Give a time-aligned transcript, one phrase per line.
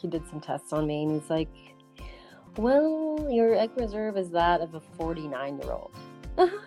[0.00, 1.48] he did some tests on me and he's like,
[2.56, 5.92] well, your egg reserve is that of a 49 year old.
[6.36, 6.58] Uh-huh.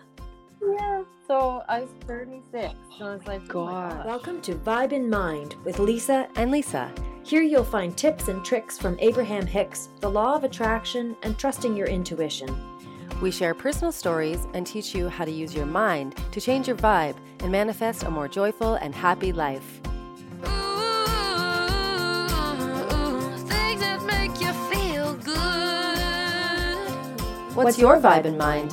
[0.62, 1.04] yeah.
[1.28, 2.74] So I was 36.
[2.98, 3.92] So I was like, oh God.
[3.92, 4.06] gosh.
[4.06, 6.28] Welcome to Vibe in Mind with Lisa.
[6.36, 6.94] And Lisa.
[7.24, 11.76] Here you'll find tips and tricks from Abraham Hicks, the law of attraction, and trusting
[11.76, 12.50] your intuition.
[13.22, 16.78] We share personal stories and teach you how to use your mind to change your
[16.78, 19.80] vibe and manifest a more joyful and happy life.
[27.64, 28.72] What's, your vibe in mind?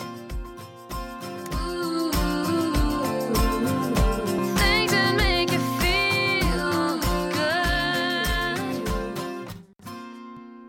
[4.59, 6.98] Things that make you feel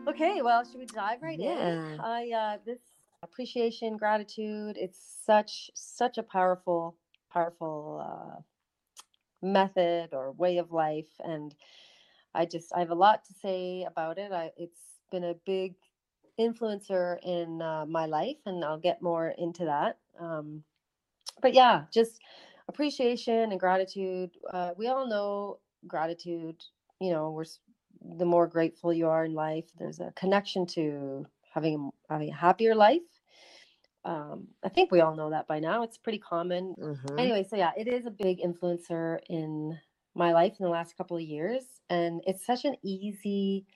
[0.05, 0.09] good.
[0.09, 1.94] Okay, well, should we dive right Yeah.
[1.94, 2.00] in?
[2.00, 2.80] I uh, this
[3.23, 4.76] appreciation, gratitude.
[4.78, 6.98] It's such such a powerful,
[7.31, 8.42] powerful uh,
[9.42, 11.56] method or way of life, and
[12.36, 14.31] I just I have a lot to say about it.
[14.31, 14.81] I, it's
[15.12, 15.76] been a big
[16.40, 20.00] influencer in uh, my life, and I'll get more into that.
[20.20, 20.64] Um,
[21.42, 22.22] but yeah, just
[22.68, 24.38] appreciation and gratitude.
[24.52, 26.64] Uh, we all know gratitude.
[27.02, 27.46] You know, we're
[28.18, 29.70] the more grateful you are in life.
[29.78, 33.22] There's a connection to having a- having a happier life.
[34.06, 35.84] Um, I think we all know that by now.
[35.84, 36.76] It's pretty common.
[36.78, 37.18] Mhm.
[37.18, 39.80] Anyway, so yeah, it is a big influencer in
[40.16, 43.68] my life in the last couple of years, and it's such an easy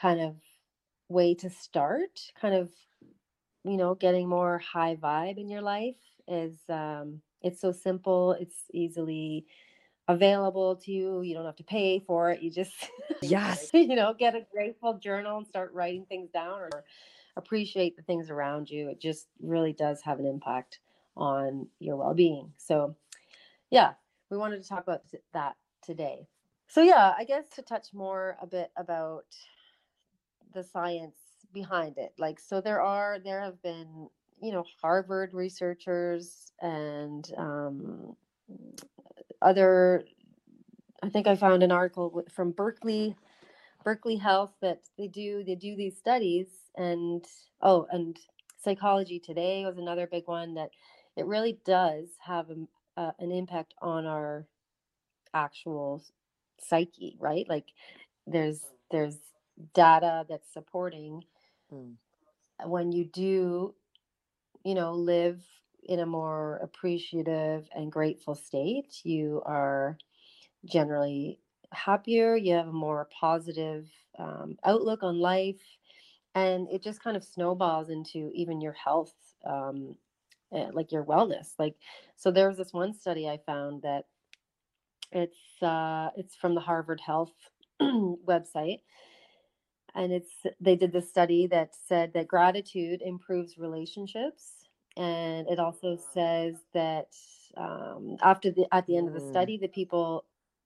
[0.00, 0.36] kind of
[1.08, 2.20] way to start.
[2.40, 2.70] Kind of,
[3.64, 8.32] you know, getting more high vibe in your life is um, it's so simple.
[8.32, 9.46] It's easily
[10.08, 11.22] available to you.
[11.22, 12.42] You don't have to pay for it.
[12.42, 12.90] You just
[13.22, 13.70] Yes.
[13.72, 16.84] you know, get a grateful journal and start writing things down or
[17.36, 18.88] appreciate the things around you.
[18.88, 20.80] It just really does have an impact
[21.16, 22.52] on your well being.
[22.56, 22.96] So,
[23.70, 23.94] yeah,
[24.30, 26.28] we wanted to talk about that today.
[26.68, 29.24] So, yeah, I guess to touch more a bit about
[30.54, 31.16] the science
[31.52, 32.12] behind it.
[32.18, 34.08] Like, so there are, there have been,
[34.40, 38.16] you know, Harvard researchers and um,
[39.42, 40.04] other,
[41.02, 43.16] I think I found an article from Berkeley
[43.84, 47.24] Berkeley Health that they do they do these studies and
[47.62, 48.18] oh and
[48.62, 50.70] Psychology Today was another big one that
[51.16, 54.46] it really does have a, uh, an impact on our
[55.32, 56.02] actual
[56.60, 57.46] psyche, right?
[57.48, 57.66] Like
[58.26, 58.60] there's
[58.90, 59.16] there's
[59.74, 61.22] data that's supporting
[61.72, 61.96] Mm.
[62.64, 63.74] when you do
[64.64, 65.42] you know live
[65.84, 69.98] in a more appreciative and grateful state, you are
[70.66, 71.40] generally
[71.72, 75.60] happier, you have a more positive um, outlook on life,
[76.34, 79.14] and it just kind of snowballs into even your health,
[79.46, 79.96] um,
[80.54, 81.54] eh, like your wellness.
[81.58, 81.76] Like,
[82.16, 84.06] so there was this one study I found that
[85.12, 87.32] it's uh, it's from the Harvard Health
[87.82, 88.80] website,
[89.94, 94.52] and it's they did this study that said that gratitude improves relationships,
[94.96, 97.08] and it also says that
[97.56, 99.28] um, after the at the end of the Mm.
[99.28, 100.24] study, the people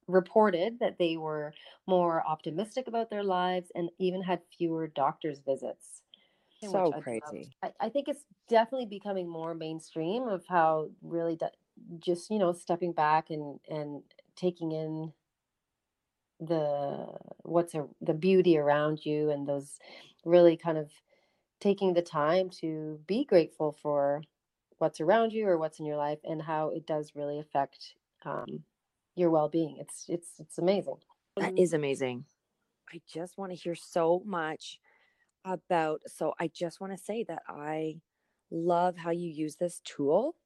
[0.09, 1.55] reported that they were
[1.87, 6.03] more optimistic about their lives and even had fewer doctor's visits.
[6.61, 7.53] So crazy.
[7.63, 11.47] I, I think it's definitely becoming more mainstream of how really d-
[11.99, 14.03] just you know stepping back and and
[14.37, 15.13] taking in
[16.47, 17.07] the
[17.43, 19.79] what's a, the beauty around you and those
[20.25, 20.91] really kind of
[21.61, 24.23] taking the time to be grateful for
[24.79, 27.95] what's around you or what's in your life and how it does really affect
[28.25, 28.65] um,
[29.15, 30.97] your well-being it's it's it's amazing
[31.37, 32.25] That is amazing.
[32.93, 34.79] I just want to hear so much
[35.45, 36.03] about.
[36.07, 38.01] So, I just want to say that I
[38.51, 40.37] love how you use this tool.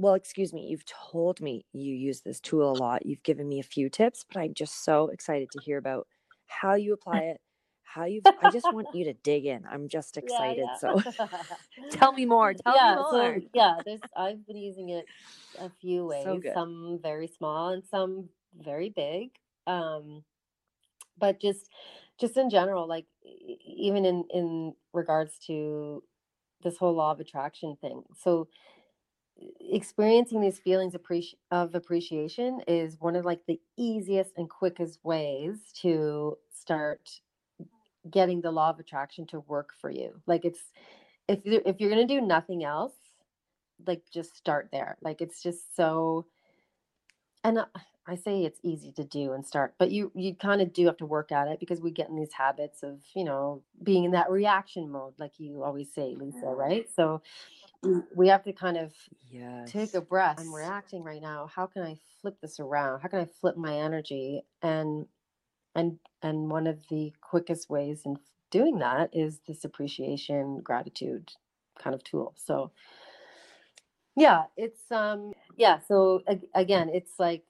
[0.00, 3.04] Well, excuse me, you've told me you use this tool a lot.
[3.04, 6.06] You've given me a few tips, but I'm just so excited to hear about
[6.46, 7.40] how you apply it,
[7.82, 9.66] how you I just want you to dig in.
[9.70, 10.66] I'm just excited.
[10.66, 10.78] yeah.
[10.78, 11.02] So,
[11.90, 12.54] tell me more.
[12.54, 13.10] Tell yeah, me more.
[13.10, 15.04] so yeah, there's I've been using it
[15.58, 16.24] a few ways.
[16.24, 19.32] So some very small and some very big.
[19.66, 20.24] Um,
[21.18, 21.68] but just
[22.18, 23.04] just in general, like
[23.66, 26.02] even in in regards to
[26.62, 28.04] this whole law of attraction thing.
[28.16, 28.48] So
[29.60, 30.94] experiencing these feelings
[31.50, 37.10] of appreciation is one of like the easiest and quickest ways to start
[38.10, 40.20] getting the law of attraction to work for you.
[40.26, 40.60] Like it's
[41.28, 42.94] if if you're going to do nothing else,
[43.86, 44.96] like just start there.
[45.02, 46.26] Like it's just so
[47.44, 47.66] and uh,
[48.06, 50.98] I- say it's easy to do and start, but you you kind of do have
[50.98, 54.12] to work at it because we get in these habits of, you know, being in
[54.12, 56.86] that reaction mode like you always say, Lisa, right?
[56.96, 57.22] So
[57.82, 58.92] we we have to kind of
[59.30, 59.70] Yes.
[59.70, 60.38] take a breath.
[60.38, 61.48] I'm reacting right now.
[61.54, 63.00] How can I flip this around?
[63.00, 64.42] How can I flip my energy?
[64.62, 65.06] And
[65.76, 68.18] and and one of the quickest ways in
[68.50, 71.32] doing that is this appreciation gratitude
[71.80, 72.72] kind of tool so
[74.16, 77.44] yeah it's um yeah so ag- again it's like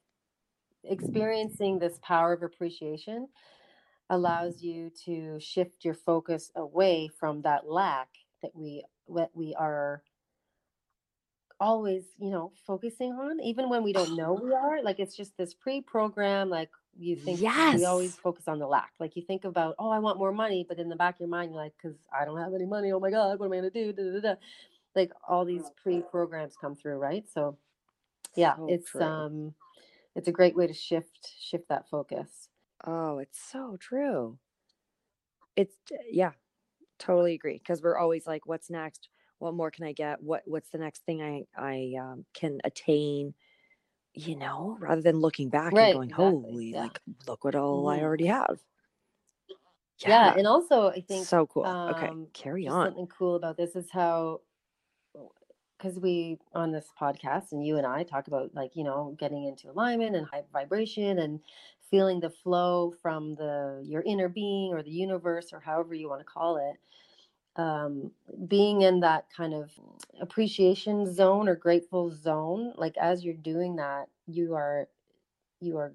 [0.84, 3.28] experiencing this power of appreciation
[4.08, 8.08] allows you to shift your focus away from that lack
[8.42, 10.02] that we what we are
[11.60, 15.36] always you know focusing on even when we don't know we are like it's just
[15.36, 18.90] this pre-program like you think yes we always focus on the lack.
[18.98, 21.28] Like you think about oh i want more money but in the back of your
[21.28, 22.92] mind you're like because i don't have any money.
[22.92, 24.40] Oh my god what am i going to do da, da, da.
[24.96, 27.24] like all these pre-programs come through right?
[27.32, 27.56] So
[28.36, 29.02] yeah So it's true.
[29.02, 29.54] um
[30.14, 32.48] it's a great way to shift shift that focus
[32.84, 34.38] Oh, it's so true.
[35.56, 35.76] It's
[36.10, 36.32] yeah,
[36.98, 37.58] totally agree.
[37.58, 39.08] Because we're always like, what's next?
[39.38, 40.22] What more can I get?
[40.22, 43.34] What what's the next thing I I um, can attain?
[44.14, 47.88] You know, rather than looking back and going, exactly holy, yeah like look what all
[47.88, 48.60] I hmm already have.
[50.04, 51.78] yeah Yeah, and also i think so cool.
[51.88, 52.94] Okay, um carry on.
[52.94, 54.40] something cool about this is how
[55.80, 59.44] because we on this podcast and you and I talk about like you know getting
[59.44, 61.40] into alignment and high vibration and
[61.90, 66.20] feeling the flow from the your inner being or the universe or however you want
[66.20, 68.10] to call it um
[68.48, 69.70] being in that kind of
[70.20, 74.86] appreciation zone or grateful zone like as you're doing that you are
[75.60, 75.92] you are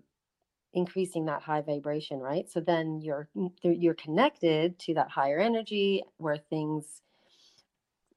[0.74, 2.50] increasing that high vibration right?
[2.50, 3.30] So then you're
[3.64, 7.02] you're connected to that higher energy where things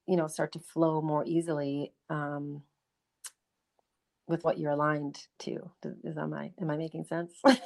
[0.08, 2.64] you know start to flow more easily um,
[4.26, 5.70] with what you're aligned to.
[6.04, 7.40] Is am I am I making sense?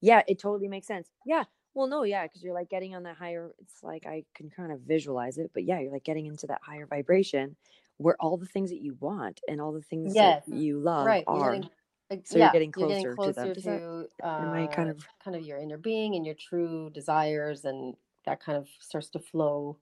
[0.00, 1.10] Yeah, it totally makes sense.
[1.24, 1.44] Yeah.
[1.74, 4.72] Well, no, yeah, because you're like getting on that higher, it's like I can kind
[4.72, 7.56] of visualize it, but yeah, you're like getting into that higher vibration
[7.96, 11.16] where all the things that you want and all the things yes, that you love
[11.16, 11.26] right.
[11.30, 11.44] You're are.
[11.44, 11.68] getting
[12.10, 13.52] like, So you're yeah, getting you're getting closer to them.
[13.52, 14.08] closer that, to
[14.38, 17.96] am I kind uh, of, kind of your inner being and your true desires, and
[18.26, 19.78] that kind of starts to flow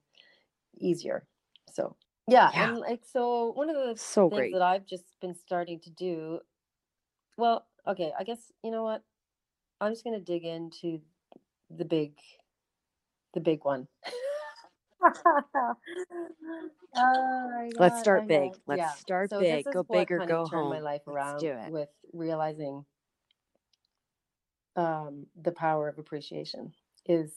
[0.77, 1.27] easier.
[1.71, 1.95] So
[2.27, 4.53] yeah, yeah, and like so one of the so things great.
[4.53, 6.39] that I've just been starting to do.
[7.37, 9.03] Well, okay, I guess you know what.
[9.79, 11.01] I'm just gonna dig into
[11.75, 12.13] the big
[13.33, 13.87] the big one.
[16.95, 18.51] oh Let's start big.
[18.67, 18.91] Let's Yeah.
[18.95, 19.65] start So big.
[19.71, 20.83] Go big or kind go of turned my home.
[20.83, 21.71] life Let's around do it.
[21.71, 22.85] with realizing
[24.75, 26.73] um, the power of appreciation.
[27.07, 27.31] Is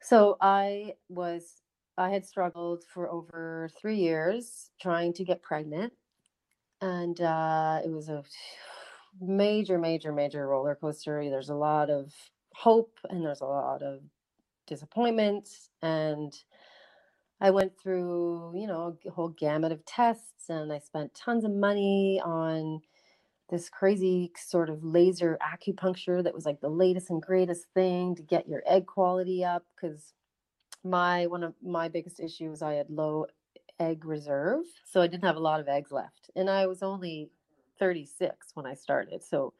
[0.00, 1.62] so I was
[1.98, 5.94] I had struggled for over three years trying to get pregnant,
[6.80, 8.24] and uh, it was a
[9.20, 11.28] major, major, major roller coaster.
[11.30, 12.12] There's a lot of
[12.54, 14.00] hope and there's a lot of
[14.66, 15.48] disappointment
[15.82, 16.34] and
[17.40, 21.50] I went through, you know, a whole gamut of tests and I spent tons of
[21.50, 22.80] money on
[23.50, 28.22] this crazy sort of laser acupuncture that was like the latest and greatest thing to
[28.22, 30.14] get your egg quality up because
[30.86, 33.26] my one of my biggest issues I had low
[33.80, 36.30] egg reserve, so I didn't have a lot of eggs left.
[36.36, 37.30] And I was only
[37.78, 39.22] 36 when I started.
[39.24, 39.54] So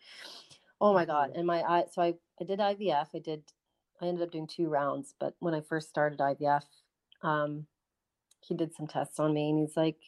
[0.81, 1.39] oh my god, Mhm.
[1.39, 3.11] and my I so I I did IVF.
[3.15, 3.53] I did
[4.01, 6.67] I ended up doing two rounds, but when I first started IVF,
[7.23, 7.67] um
[8.43, 10.01] he did some tests on me and he's like,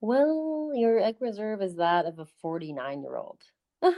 [0.00, 3.40] "Well, your egg reserve is that of a 49-year-old."
[3.82, 3.94] yeah.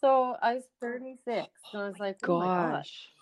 [0.00, 1.46] So I was 36.
[1.70, 3.08] So I was like, "Oh my god." Gosh.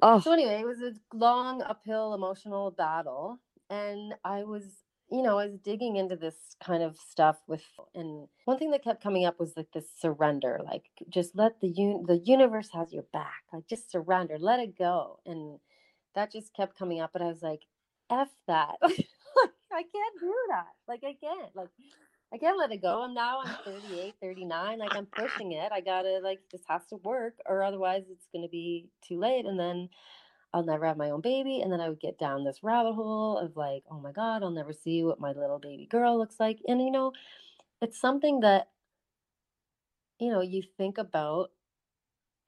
[0.00, 0.20] Oh.
[0.20, 4.64] So anyway, it was a long uphill emotional battle and I was
[5.10, 7.62] you know, I was digging into this kind of stuff with
[7.94, 11.68] and one thing that kept coming up was like this surrender, like just let the
[11.78, 13.42] un- the universe has your back.
[13.52, 15.18] Like just surrender, let it go.
[15.24, 15.58] And
[16.14, 17.62] that just kept coming up but I was like,
[18.10, 18.76] F that.
[18.82, 19.04] like
[19.72, 20.66] I can't do that.
[20.86, 21.56] Like I can't.
[21.56, 21.70] Like
[22.32, 23.02] I can't let it go.
[23.02, 24.78] I'm now I'm 38, 39.
[24.78, 25.72] Like I'm pushing it.
[25.72, 29.46] I gotta like this has to work or otherwise it's gonna be too late.
[29.46, 29.88] And then
[30.52, 31.60] I'll never have my own baby.
[31.60, 34.50] And then I would get down this rabbit hole of like, oh my God, I'll
[34.50, 36.58] never see what my little baby girl looks like.
[36.68, 37.12] And you know,
[37.80, 38.68] it's something that,
[40.20, 41.50] you know, you think about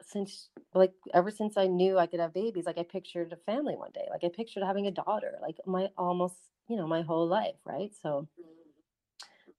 [0.02, 3.76] since like ever since I knew I could have babies, like I pictured a family
[3.76, 4.06] one day.
[4.10, 6.36] Like I pictured having a daughter, like my almost,
[6.68, 7.90] you know, my whole life, right?
[8.02, 8.59] So mm-hmm.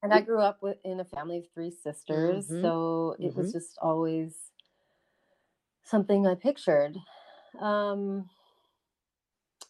[0.03, 2.61] And I grew up with in a family of three sisters, Mhm.
[2.61, 3.51] so it was Mhm.
[3.51, 4.51] just always
[5.83, 6.97] something I pictured.
[7.59, 8.29] Um,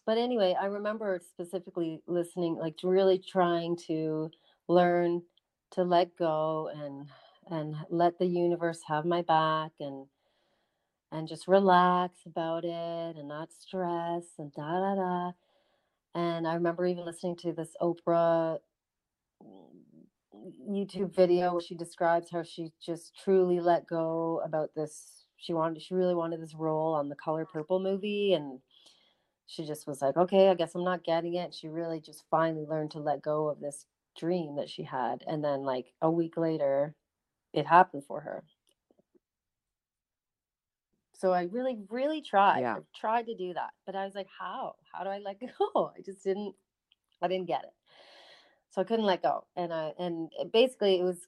[0.06, 4.30] but anyway, I remember specifically listening, like really trying to
[4.68, 5.22] learn
[5.72, 7.08] to let go and
[7.50, 10.06] and let the universe have my back and
[11.12, 15.32] and just relax about it and not stress and da da da.
[16.14, 18.58] And I remember even listening to this Oprah
[20.68, 25.24] YouTube video where she describes how she just truly let go about this.
[25.36, 28.60] She wanted, she really wanted this role on the Color Purple movie, and
[29.46, 31.54] she just was like, okay, I guess I'm not getting it.
[31.54, 35.44] She really just finally learned to let go of this dream that she had, and
[35.44, 36.94] then like a week later,
[37.52, 38.44] it happened for her.
[41.22, 42.60] So I really, really tried.
[42.60, 42.78] Yeah.
[42.96, 44.74] Tried to do that, but I was like, how?
[44.92, 45.92] How do I let go?
[45.96, 46.54] I just didn't.
[47.22, 47.72] I didn't get it.
[48.72, 51.18] So I couldn't let go, and I and it- basically it was.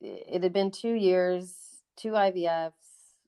[0.00, 1.54] It had been two years,
[1.96, 2.72] two IVFs,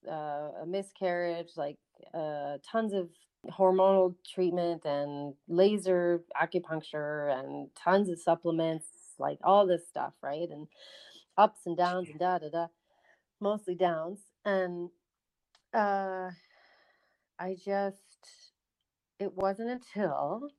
[0.08, 1.78] uh, a miscarriage, like
[2.14, 3.10] uh, tons of
[3.52, 8.86] hormonal treatment and laser acupuncture and tons of supplements,
[9.18, 10.48] like all this stuff, right?
[10.50, 10.68] And
[11.38, 12.66] ups and downs and da da da,
[13.40, 14.20] mostly downs.
[14.44, 14.90] And
[15.74, 16.30] uh,
[17.38, 17.98] I just,
[19.20, 20.50] it wasn't until,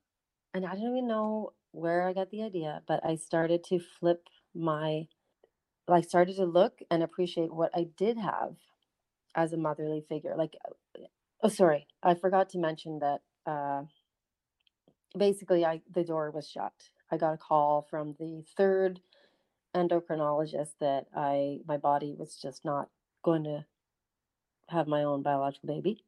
[0.54, 4.28] and I don't even know where I got the idea, but I started to flip
[4.54, 5.06] my,
[5.88, 8.56] I started to look and appreciate what I did have
[9.34, 10.34] as a motherly figure.
[10.36, 10.56] Like,
[11.42, 13.82] oh, sorry, I forgot to mention that uh,
[15.16, 16.72] basically I the door was shut.
[17.10, 19.00] I got a call from the third
[19.74, 22.88] endocrinologist that I my body was just not
[23.22, 23.64] going to
[24.68, 26.04] have my own biological baby.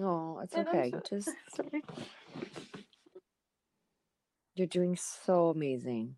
[0.00, 0.90] Oh, it's no, okay.
[0.90, 1.04] sure.
[1.08, 1.84] Just Sorry.
[4.56, 6.16] you're doing so amazing.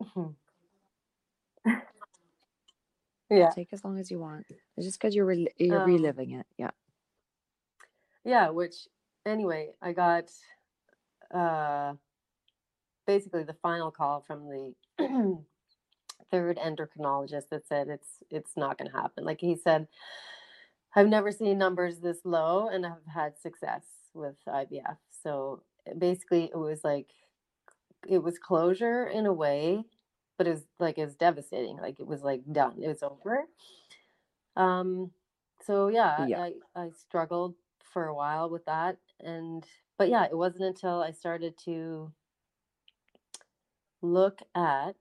[0.16, 0.36] Mhm.
[3.30, 4.46] yeah, Take as long as you want.
[4.76, 6.46] It's just because you're rel you're Um, reliving it.
[6.58, 6.70] Yeah.
[8.24, 8.50] yeah.
[8.50, 8.88] Which
[9.26, 10.30] anyway, I got
[11.34, 11.94] uh
[13.06, 14.74] basically the final call from the
[16.30, 19.24] third endocrinologist that said it's it's not going to happen.
[19.24, 19.88] Like he said,
[20.94, 23.84] I've never seen numbers this low, and I've had success
[24.14, 24.98] with IVF.
[25.22, 27.10] So uh, basically, it was like
[28.08, 29.84] it was closure in a way,
[30.38, 31.76] but it was like it was devastating.
[31.78, 32.82] Like it was like done.
[32.82, 33.44] It was over.
[34.56, 35.12] Um.
[35.64, 36.42] So yeah, Yeah.
[36.42, 37.54] I I struggled
[37.92, 39.64] for a while with that, and
[39.98, 42.12] but yeah, it wasn't until I started to
[44.02, 44.96] look at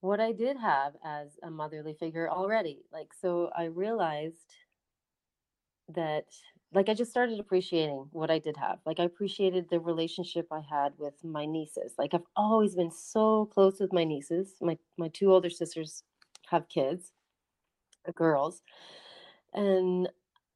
[0.00, 2.84] what I did have as a motherly figure already.
[2.92, 4.54] Like, so I realized
[5.88, 6.26] that,
[6.72, 8.80] like, I just started appreciating what I did have.
[8.84, 11.94] Like, I appreciated the relationship I had with my nieces.
[11.98, 14.56] Like, I've always been so close with my nieces.
[14.60, 16.02] My my two older sisters
[16.48, 17.12] have kids,
[18.08, 18.62] uh, girls,
[19.54, 20.08] and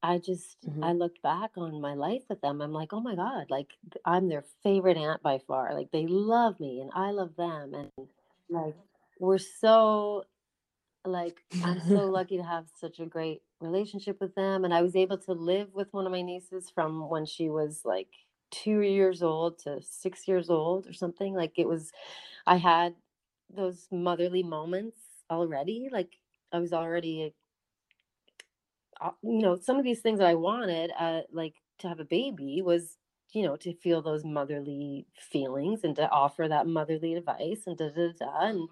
[0.03, 0.83] I just Mhm.
[0.83, 2.61] I looked back on my life with them.
[2.61, 3.73] I'm like, oh my god, like
[4.05, 5.73] I'm their favorite aunt by far.
[5.75, 7.91] Like they love me and I love them, and
[8.49, 8.75] like
[9.21, 10.25] we're so
[11.05, 14.65] like I'm so lucky to have such a great relationship with them.
[14.65, 17.81] And I was able to live with one of my nieces from when she was
[17.85, 18.09] like
[18.51, 21.33] two years old to six years old or something.
[21.35, 21.91] Like it was,
[22.47, 22.95] I had
[23.53, 24.97] those motherly moments
[25.29, 25.89] already.
[25.91, 26.17] Like
[26.53, 27.33] I was already,
[28.99, 32.05] uh, you know, some of these things that I wanted, uh, like to have a
[32.05, 32.97] baby was,
[33.33, 37.89] you know, to feel those motherly feelings and to offer that motherly advice and da
[37.89, 38.39] da da.
[38.41, 38.69] And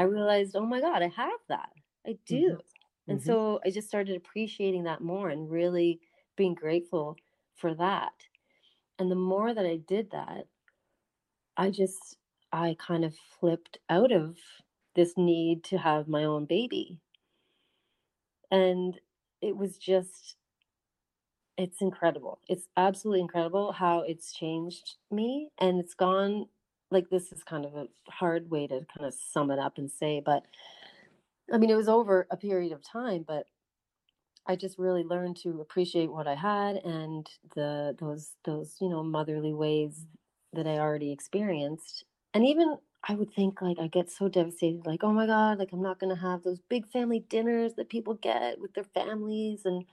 [0.00, 1.70] I realized, oh my God, I have that.
[2.06, 2.60] I do.
[3.08, 3.22] And Mhm.
[3.22, 6.00] so I just started appreciating that more and really
[6.36, 7.16] being grateful
[7.54, 8.14] for that.
[8.98, 10.48] And the more that I did that,
[11.56, 12.18] I just,
[12.50, 14.38] I kind of flipped out of
[14.94, 17.00] this need to have my own baby.
[18.52, 19.00] And
[19.40, 20.36] it was just,
[21.56, 22.40] it's incredible.
[22.48, 25.50] It's absolutely incredible how it's changed me.
[25.58, 26.48] And it's gone,
[26.90, 29.90] like, this is kind of a hard way to kind of sum it up and
[29.90, 30.44] say, but
[31.52, 33.46] I mean, it was over a period of time, but
[34.46, 39.02] I just really learned to appreciate what I had and the those those you know
[39.02, 40.06] motherly ways
[40.52, 42.04] that I already experienced.
[42.34, 42.76] And even
[43.08, 46.00] I would think like I get so devastated, like oh my god, like I'm not
[46.00, 49.84] gonna have those big family dinners that people get with their families, and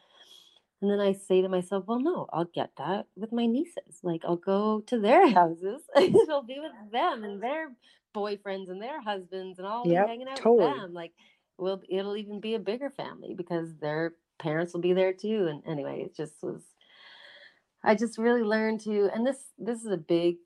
[0.82, 4.00] and then I say to myself, well, no, I'll get that with my nieces.
[4.04, 7.70] Like I'll go to their houses and I'll be with them and their
[8.16, 10.46] boyfriends and their husbands, and be Yep, hanging out totally.
[10.46, 10.94] with them.
[10.94, 11.14] Like
[11.58, 15.64] will it'll even be a bigger family because their parents will be there too and
[15.66, 16.62] anyway it just was
[17.84, 20.38] i just really learned to and this this is a big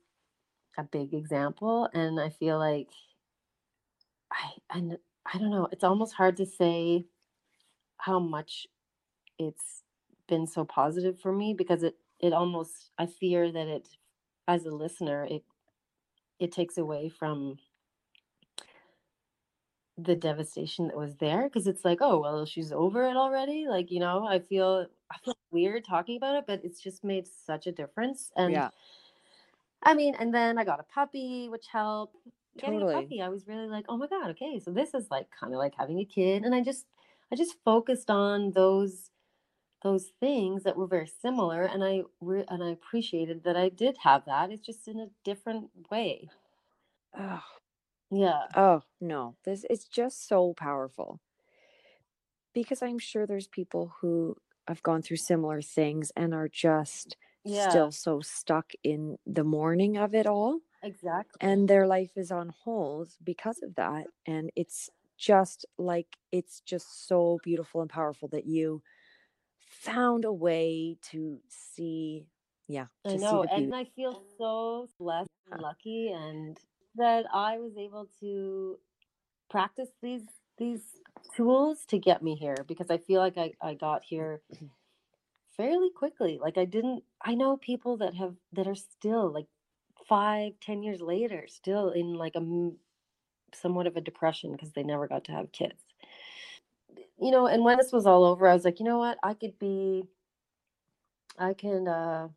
[0.77, 2.89] a big example and i feel like
[4.31, 4.97] i and
[5.33, 7.05] i don't know it's almost hard to say
[7.97, 8.67] how much
[9.39, 9.80] it's
[10.31, 13.89] been so positive for me because it it almost i fear that it
[14.47, 15.43] as a listener it
[16.39, 17.59] it takes away from
[19.97, 23.91] the devastation that was there because it's like oh well she's over it already like
[23.91, 27.67] you know i feel i feel weird talking about it but it's just made such
[27.67, 28.69] a difference and Yeah.
[29.83, 32.15] I mean, and then I got a puppy, which helped.
[32.57, 32.93] Getting Totally.
[32.93, 35.53] a puppy, I was really like, oh my god, okay, so this is like kind
[35.53, 36.85] of like having a kid, and I just,
[37.31, 39.09] I just focused on those,
[39.83, 43.97] those things that were very similar, and I re- and I appreciated that I did
[44.03, 44.51] have that.
[44.51, 46.29] It's just in a different way.
[47.17, 47.43] Oh,
[48.11, 48.49] Yeah.
[48.55, 51.19] oh no, this it's just so powerful.
[52.53, 54.35] Because I'm sure there's people who
[54.67, 57.81] have gone through similar things and are just Yeah.
[57.81, 60.59] still so stuck in the mourning of it all.
[60.83, 61.41] Exactly.
[61.41, 67.07] and their life is on hold because of that and it's just like it's just
[67.07, 68.83] so beautiful and powerful that you
[69.71, 72.25] found a way to see
[72.67, 76.57] yeah to I know, and I feel so blessed and lucky, and
[76.95, 78.77] that I was able to
[79.49, 80.23] practice these
[80.57, 80.81] these
[81.35, 84.67] tools to get me here because I feel like I, I got mm, here mm-hmm.
[85.57, 86.39] fairly quickly.
[86.41, 87.03] Like I didn't.
[87.23, 89.47] I know people that have that are still like
[90.07, 92.71] five, ten years later, still in like a
[93.53, 95.83] somewhat of a depression because they never got to have kids.
[97.21, 99.19] You know, and when this was all over, I was like, you know what?
[99.23, 100.05] I could be.
[101.39, 101.87] I can.
[101.87, 102.29] uh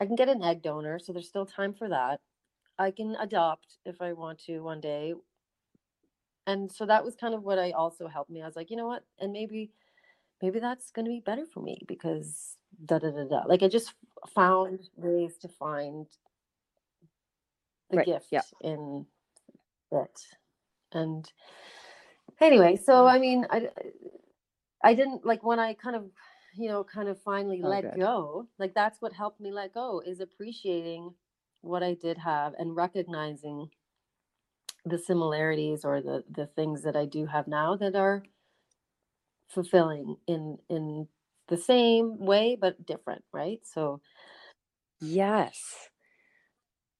[0.00, 2.20] I can get an egg donor, so there's still time for that.
[2.78, 5.14] I can adopt if I want to one day.
[6.46, 8.42] And so that was kind of what I also helped me.
[8.42, 9.04] I was like, you know what?
[9.20, 9.72] And maybe
[10.42, 13.42] maybe that's going to be better for me because da da da da.
[13.46, 13.94] Like I just
[14.34, 16.06] found ways to find
[17.90, 18.42] the Right, gift yeah.
[18.62, 19.06] in
[19.92, 20.20] it.
[20.92, 21.30] And
[22.40, 23.70] anyway, so I mean, I
[24.82, 26.10] I didn't like when I kind of
[26.54, 27.98] you know kind of finally Oh, let good.
[27.98, 28.48] go.
[28.58, 31.14] Like that's what helped me let go is appreciating
[31.60, 33.70] what I did have and recognizing
[34.84, 38.24] the similarities or the the things that I do have now that are
[39.48, 41.08] fulfilling in in
[41.48, 43.66] the same way but different, right?
[43.66, 44.00] So
[45.00, 45.90] yes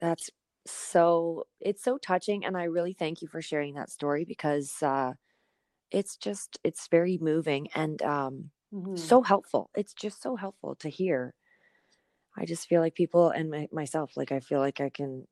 [0.01, 0.31] that's
[0.67, 5.13] so it's so touching and i really thank you for sharing that story because uh
[5.91, 9.09] it's just it's very moving and um mhm.
[9.09, 11.35] so helpful it's just so helpful to hear
[12.37, 15.27] i just feel like people and my, myself like i feel like i can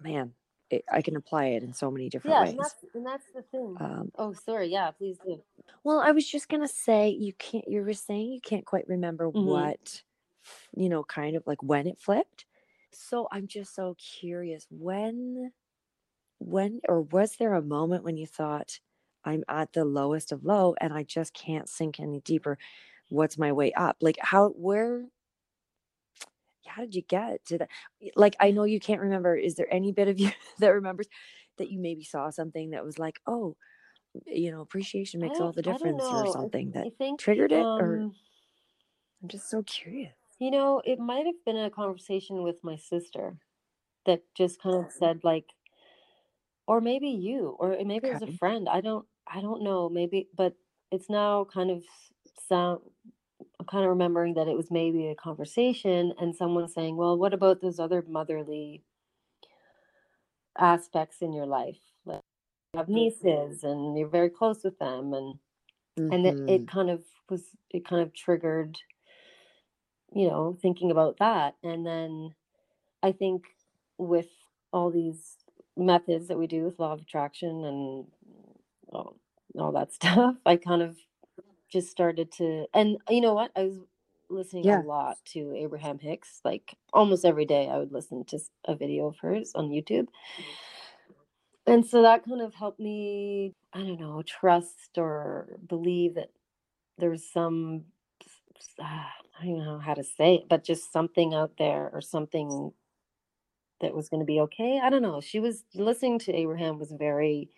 [0.00, 0.34] man
[0.70, 3.30] it, i can apply it in so many different yeah, ways and that's and that's
[3.32, 3.80] the thing.
[3.80, 4.68] um oh, sorry.
[4.68, 5.42] Yeah, please do.
[5.84, 9.28] well i was just gonna say you can't you were saying you can't quite remember
[9.34, 9.68] Mhm.
[9.68, 10.02] what
[10.76, 12.46] you know kind of like when it flipped
[12.92, 15.52] so i'm just so curious when
[16.40, 18.80] when or was there a moment when you thought
[19.24, 22.58] i'm at the lowest of low and i just can't sink any deeper.
[23.10, 23.96] What's my way up?
[24.00, 25.06] Like how where
[26.66, 27.68] how did you get to that?
[28.16, 29.36] Like i know you can't remember.
[29.36, 31.08] Is there any bit of you that remembers
[31.58, 33.56] that you maybe saw something that was like oh
[34.26, 38.14] you know appreciation makes all the difference or something that think triggered it or um,
[39.22, 40.12] i'm just so curious.
[40.38, 43.38] You know, it might have been a conversation with my sister
[44.06, 45.46] that just kind of said like,
[46.68, 48.68] or maybe you, or maybe it was a friend.
[48.68, 49.88] I don't, I don't know.
[49.88, 50.52] Maybe, but
[50.92, 51.82] it's now kind of
[52.46, 52.80] sound.
[53.58, 57.32] I'm kind of remembering that it was maybe a conversation and someone saying, "Well, what
[57.32, 58.82] about those other motherly
[60.58, 61.78] aspects in your life?
[62.04, 62.20] Like
[62.74, 62.96] you have mm-hmm.
[62.96, 65.38] nieces and you're very close with them, and
[66.12, 66.64] and it, it mm-hmm.
[66.66, 68.76] kind of was it kind of triggered
[70.14, 72.34] you know thinking about that and then
[73.02, 73.44] i think
[73.98, 74.28] with
[74.72, 75.36] all these
[75.78, 78.06] methods that we do with law of attraction and
[78.92, 79.16] all,
[79.58, 80.96] all that stuff i kind of
[81.70, 83.78] just started to and you know what i was
[84.30, 84.78] listening Yeah.
[84.82, 89.08] a lot to abraham hicks like almost every day i would listen to a video
[89.08, 90.08] of hers on youtube
[91.66, 96.30] and so that kind of helped me i don't know trust or believe that
[96.98, 97.84] there's some
[98.80, 99.10] ah,
[99.40, 102.72] i don't know how to say it but just something out there or something
[103.80, 106.92] that was going to be okay i don't know she was listening to abraham was
[106.92, 107.48] very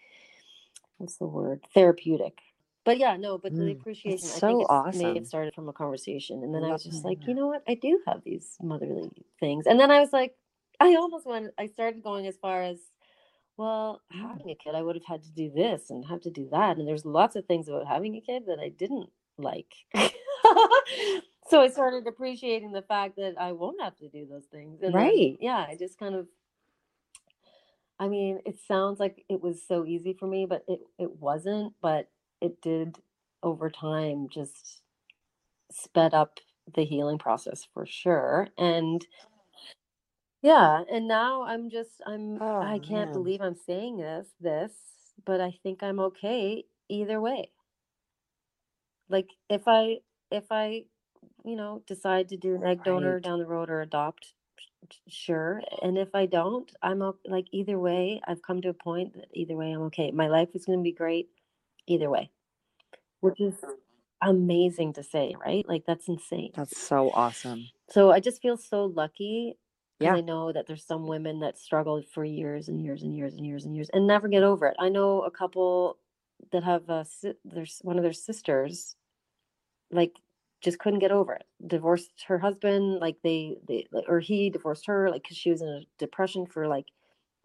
[0.99, 2.39] what's the word therapeutic.
[2.85, 5.15] But yeah no but the Mm, that's appreciation i so think it's, may awesome.
[5.17, 7.63] have started from a conversation and then i was just like you know what?
[7.69, 9.67] I do have these motherly things.
[9.67, 10.35] And then i was like
[10.81, 12.79] i almost went i started going as far as
[13.57, 16.49] well having a kid i would have had to do this and have to do
[16.51, 19.73] that and there's lots of things about having a kid that i didn't like
[21.51, 24.99] so i started appreciating the fact that i won't have to do those things and
[24.99, 25.39] then, Right.
[25.41, 26.29] yeah i just kind of
[28.01, 31.75] i mean it sounds like it was so easy for me but it, it wasn't
[31.83, 32.09] but
[32.41, 32.97] it did
[33.43, 34.83] over time just
[35.73, 36.39] sped up
[36.75, 39.07] the healing process for sure and
[40.43, 43.13] yeah and now i'm just i'm Oh, i can't man.
[43.13, 44.73] believe i'm saying this this
[45.27, 47.51] but i think i'm okay either way
[49.11, 49.97] like if i
[50.31, 50.85] if i
[51.45, 53.23] you know decide to do an egg donor Right.
[53.23, 54.35] down the road or adopt
[55.09, 55.63] sure.
[55.83, 58.21] And if I don't, I'm like either way.
[58.27, 60.11] I've come to a point that either way I'm okay.
[60.11, 61.29] My life is going to be great
[61.87, 62.31] either way,
[63.21, 63.55] which is
[64.23, 65.67] amazing to say, right?
[65.69, 66.53] Like that's insane.
[66.55, 67.69] That's so awesome.
[67.91, 69.57] So I just feel so lucky.
[69.99, 70.15] Yeah.
[70.15, 73.45] I know that there's some women that struggle for years and years and years and
[73.47, 74.77] years and years and never get over it.
[74.79, 75.99] I know a couple
[76.53, 77.05] that have a
[77.45, 78.97] there's one of their sisters
[79.91, 80.17] like
[80.61, 81.45] just couldn't get over it.
[81.67, 85.69] Divorced her husband, like they they or he divorced her like cuz she was in
[85.69, 86.87] a depression for like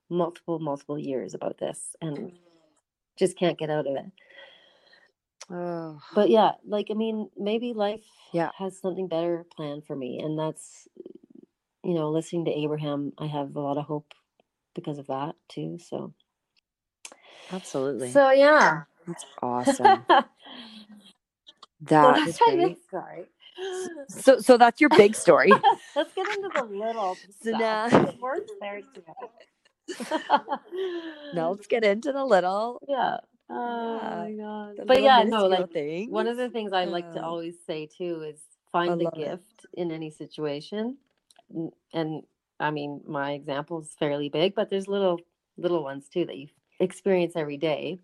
[0.09, 2.33] multiple multiple years about this and
[3.17, 3.39] just mm.
[3.39, 4.05] can't get out of it.
[5.49, 8.51] Oh, But yeah, like I mean, maybe life Yeah.
[8.57, 10.87] has something better planned for me, and that's
[11.85, 14.13] you know, listening to Abraham, I have a lot of hope
[14.73, 15.77] because of that too.
[15.77, 16.13] So,
[17.51, 18.11] absolutely.
[18.11, 20.03] so yeah, That's awesome.
[21.89, 23.25] so That is that's my big story.
[24.09, 25.51] So, so that's your big story.
[25.95, 27.91] Let's get into the little So stuff.
[27.93, 29.03] now- We're there too.
[31.33, 32.81] now let's get into the little.
[32.87, 33.17] yeah.
[33.49, 34.77] Oh Yeah, my god.
[34.77, 36.11] the But yeah, no, like things.
[36.11, 38.39] one of the things I like to always say too is
[38.71, 39.19] find the love it.
[39.19, 40.97] gift in any situation.
[41.93, 42.23] And
[42.59, 45.19] I mean, my example is fairly big, but there's little
[45.57, 46.47] little ones too that you
[46.79, 47.99] experience every day.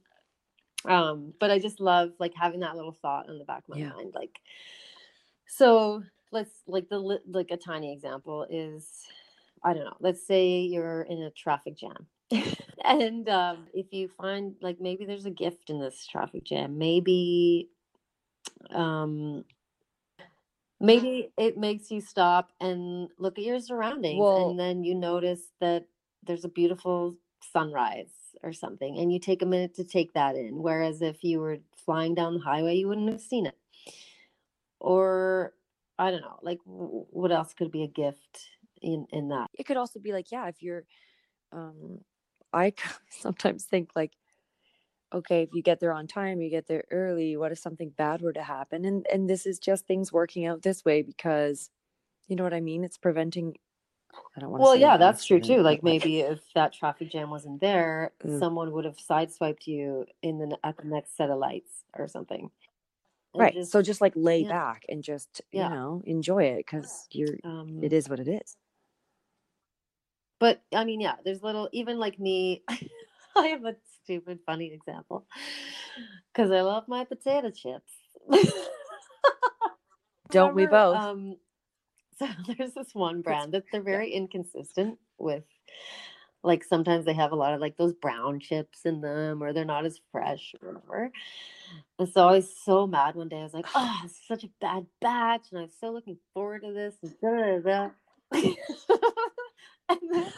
[0.86, 3.78] Um, but I just love like having that little thought in the back of my
[3.80, 3.90] Yeah.
[3.94, 4.14] mind.
[4.16, 4.40] Like,
[5.48, 8.88] so let's like the like a tiny example is,
[9.64, 9.98] I don't know.
[10.00, 12.08] Let's say you're in a traffic jam.
[12.86, 17.70] and um, if you find like maybe there's a gift in this traffic jam maybe
[18.74, 19.44] um
[20.80, 25.42] maybe it makes you stop and look at your surroundings Well- and then you notice
[25.60, 25.86] that
[26.24, 27.16] there's a beautiful
[27.52, 28.14] sunrise
[28.44, 31.58] or something and you take a minute to take that in whereas if you were
[31.76, 33.58] flying down the highway you wouldn't have seen it
[34.80, 35.54] or
[36.00, 38.50] i don't know like what else could be a gift
[38.82, 40.84] in in that It could also be like, yeah, if you're,
[41.52, 42.00] um,
[42.54, 42.74] I
[43.10, 44.14] sometimes think like,
[45.14, 47.38] okay, if you get there on time, you get there early.
[47.38, 48.86] What if something bad were to happen?
[48.86, 51.70] And and this is just things working out this way because,
[52.28, 52.84] you know what I mean?
[52.84, 53.58] It's preventing.
[54.36, 54.62] I don't want.
[54.62, 55.62] Well, yeah, that's true too.
[55.62, 58.40] Like maybe if that traffic jam wasn't there, Mm.
[58.40, 62.50] someone would have sideswiped you in the at the next set of lights or something.
[63.34, 63.54] And right.
[63.54, 64.50] just, so just like lay yeah.
[64.50, 65.70] back and just Yeah.
[65.70, 67.36] you know enjoy it because you're.
[67.44, 68.58] um, It is what it is.
[70.40, 72.64] But I mean, yeah, there's little even like me.
[73.36, 75.26] I have a stupid funny example
[76.34, 77.94] because I love my potato chips.
[80.32, 80.98] Don't we both?
[80.98, 81.38] Um,
[82.22, 85.44] so there's this one brand that they're very inconsistent with.
[86.44, 89.66] Like sometimes they have a lot of like those brown chips in them, or they're
[89.66, 91.12] not as fresh or whatever.
[92.00, 93.40] And so I was so mad one day.
[93.40, 96.64] I was like, "Oh, it's such a bad batch," and I was so looking forward
[96.64, 96.96] to this.
[97.04, 97.90] And, da, da, da.
[99.90, 100.34] and then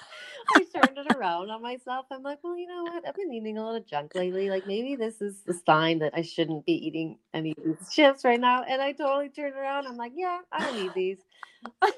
[0.49, 2.07] I turned it around on myself.
[2.11, 3.07] I'm like, well, you know what?
[3.07, 4.49] I've been eating a lot of junk lately.
[4.49, 8.25] Like maybe this is the sign that I shouldn't be eating any of these chips
[8.25, 8.63] right now.
[8.63, 9.87] And I totally turned around.
[9.87, 11.19] I'm like, yeah, I don't need these.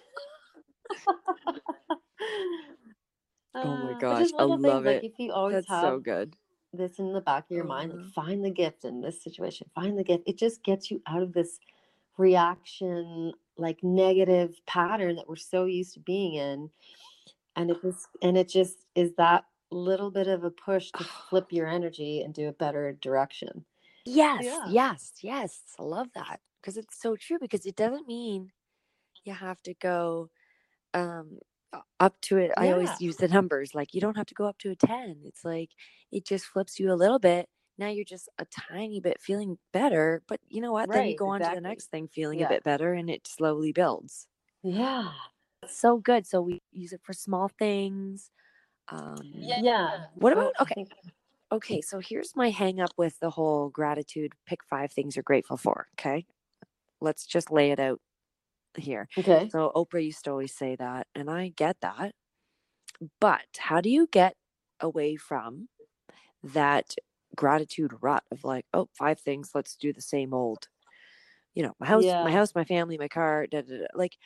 [3.64, 5.06] Oh my Uh, gosh, just I love Like it.
[5.06, 6.36] if you always That's have so good.
[6.74, 9.98] this in the back of your mind, like find the gift in this situation, find
[9.98, 10.24] the gift.
[10.28, 11.60] It just gets you out of this
[12.18, 16.70] reaction, like negative pattern that we're so used to being in.
[17.56, 21.52] And it just and it just is that little bit of a push to flip
[21.52, 23.66] your energy into a better direction.
[24.06, 24.62] Yes, Yeah.
[24.64, 25.76] yes, yes.
[25.80, 27.38] I love that because it's so true.
[27.40, 28.52] Because it doesn't mean
[29.26, 30.30] you have to go
[30.94, 31.40] um
[32.00, 32.52] up to it.
[32.58, 35.22] I always use the numbers like you don't have to go up to a 10.
[35.26, 35.72] It's like
[36.12, 37.50] it just flips you a little bit.
[37.78, 40.92] Now you're just a tiny bit feeling better, but you know what?
[40.94, 42.44] Then you go on to the next thing feeling Yeah.
[42.44, 44.28] a bit better and it slowly builds.
[44.64, 45.14] Yeah.
[45.66, 46.26] It's so good.
[46.28, 48.32] So we use it for small things.
[48.90, 50.08] Um Yeah.
[50.16, 50.86] What about- okay.
[51.52, 54.34] Okay, so here's my hang up with the whole gratitude.
[54.48, 55.88] Pick five things you're grateful for.
[56.00, 56.26] Okay.
[57.02, 58.02] Let's just lay it out
[58.78, 59.08] here.
[59.18, 59.50] Okay.
[59.50, 62.14] So Oprah used to always say that, and I get that.
[63.22, 64.36] But how do you get
[64.82, 65.70] away from
[66.44, 66.96] that
[67.36, 70.68] gratitude rut of like, oh, five things, let's do the same old,
[71.54, 72.24] you know, my house, Yeah.
[72.24, 73.86] my house, my family, my car, da, da, da.
[73.94, 74.18] like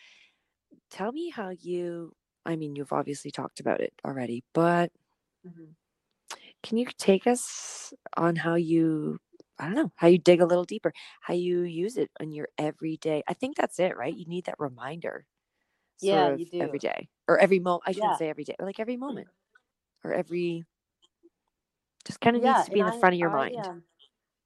[0.89, 2.13] tell me how you
[2.45, 4.91] I mean, you've obviously talked about it already, but
[5.43, 5.75] Mhm.
[6.63, 9.19] can you take us on how you
[9.60, 12.47] i don't know how you dig a little deeper how you use it in your
[12.58, 15.25] everyday i think that's it right you need that reminder
[16.02, 16.80] Yeah, you do.
[16.80, 18.17] day or every moment i shouldn't Yeah.
[18.17, 19.28] say every day or like every moment
[20.04, 20.65] or every
[22.06, 23.69] just kind of Yeah, needs to be in the I- front of your I, mind
[23.69, 23.84] um,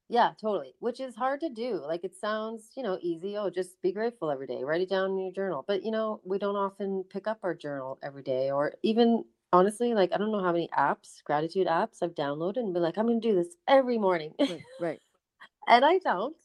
[0.10, 0.76] Yeah, totally.
[0.80, 1.82] Which is hard to do.
[1.86, 3.38] Like it sounds, you know, easy.
[3.38, 4.64] Oh, just be grateful every day.
[4.64, 5.64] Write it down in your journal.
[5.68, 9.94] But you know, we don't often pick up our journal every day or even honestly,
[9.94, 13.08] like I don't know how many apps, gratitude apps I've downloaded and be like, I'm
[13.08, 14.34] gonna do this every morning.
[14.40, 14.62] Right.
[14.80, 15.00] Right.
[15.68, 16.36] and I don't.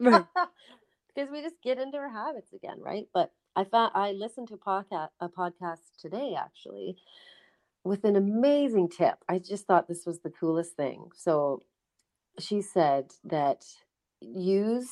[0.00, 0.24] right.
[1.14, 3.06] because we just get into our habits again, right?
[3.12, 6.96] But I found I listened to a podcast a podcast today actually
[7.84, 9.16] with an amazing tip.
[9.28, 11.10] I just thought this was the coolest thing.
[11.16, 11.62] So
[12.38, 13.64] she said that
[14.20, 14.90] use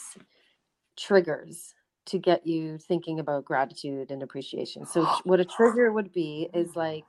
[0.96, 1.74] triggers
[2.07, 4.85] to get you thinking about gratitude and appreciation.
[4.87, 7.05] So what a trigger would be is like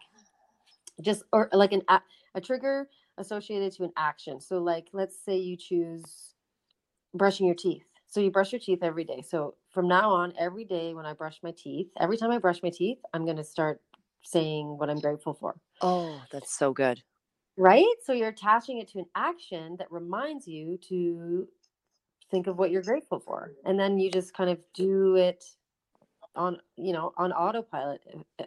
[1.02, 2.02] just or like an a,
[2.36, 4.40] a trigger associated to an action.
[4.40, 6.34] So like let's say you choose
[7.14, 7.84] brushing your teeth.
[8.08, 9.24] So you brush your teeth every day.
[9.28, 12.62] So from now on every day when I brush my teeth, every time I brush
[12.62, 13.82] my teeth, I'm going to start
[14.22, 15.56] saying what I'm grateful for.
[15.80, 17.02] Oh, that's so good.
[17.62, 17.86] Right?
[18.04, 21.48] So you're attaching it to an action that reminds you to
[22.32, 23.54] think of what you're grateful for.
[23.66, 25.46] And then you just kind of do it
[26.36, 28.02] on, you know, on autopilot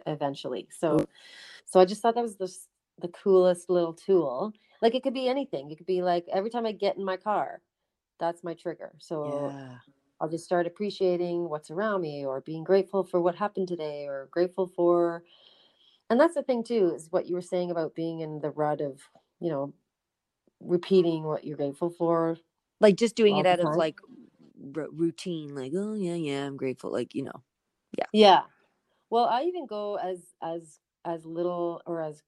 [0.07, 0.69] eventually.
[0.71, 0.99] So
[1.65, 2.45] so I just thought that was the
[3.01, 4.53] the coolest little tool.
[4.81, 5.71] Like it could be anything.
[5.71, 7.61] It could be like every time I get in my car,
[8.19, 8.93] that's my trigger.
[8.99, 9.77] So Yeah.
[10.21, 14.29] I'll just start appreciating what's around me or being grateful for what happened today or
[14.31, 15.23] grateful for
[16.09, 18.81] and that's the thing too is what you were saying about being in the rut
[18.81, 19.01] of
[19.41, 19.73] you know
[20.61, 22.37] repeating what you're grateful for
[22.81, 23.99] Like just doing it out of like
[24.75, 26.91] r- routine, like, oh, yeah, yeah, I'm grateful.
[26.91, 27.43] Like, you know,
[27.97, 28.05] Yeah.
[28.13, 28.41] yeah
[29.11, 32.23] well i even go as as as little or as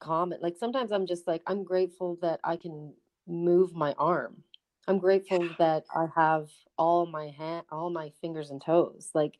[0.00, 2.92] common like sometimes i'm just like i'm grateful that i can
[3.26, 4.36] move my arm
[4.88, 9.34] i'm grateful that i have all my hand all my fingers and toes like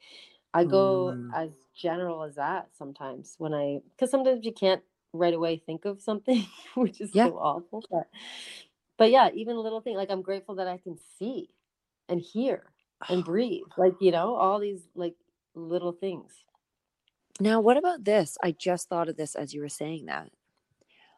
[0.55, 1.31] i go Mm.
[1.35, 4.83] as general as that sometimes when i because sometimes you can't
[5.15, 7.25] right away think of something which is Yeah.
[7.25, 8.09] so awful but
[8.99, 11.51] but yeah even a little thing like i'm grateful that i can see
[12.09, 12.65] and hear
[13.09, 15.17] and breathe like you know all these like
[15.57, 16.33] little things
[17.41, 18.39] Now, what about this?
[18.43, 20.31] I just thought of this as you were saying that.